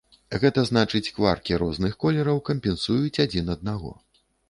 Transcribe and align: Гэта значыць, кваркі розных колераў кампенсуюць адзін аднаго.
Гэта 0.43 0.63
значыць, 0.69 1.09
кваркі 1.17 1.59
розных 1.65 1.93
колераў 2.07 2.43
кампенсуюць 2.51 3.17
адзін 3.29 3.57
аднаго. 3.59 3.99